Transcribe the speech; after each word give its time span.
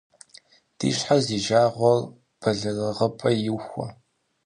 Ди 0.77 0.89
щхьэр 0.97 1.19
зи 1.25 1.37
жагъуэр 1.45 1.99
бэлырыгъыпӏэ 2.39 3.29
иухуэ. 3.47 3.87